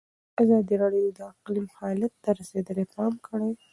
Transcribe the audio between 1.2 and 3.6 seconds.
اقلیم حالت ته رسېدلي پام کړی.